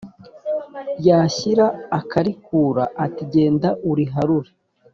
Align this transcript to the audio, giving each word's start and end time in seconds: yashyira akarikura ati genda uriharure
yashyira 1.07 1.65
akarikura 1.99 2.83
ati 3.05 3.23
genda 3.33 3.69
uriharure 3.89 4.51